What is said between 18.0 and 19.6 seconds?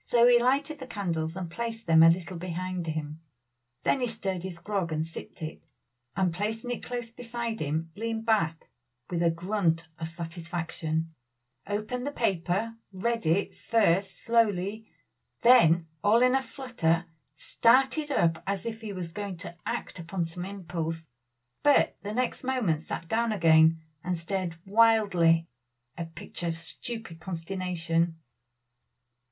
up as if he was going to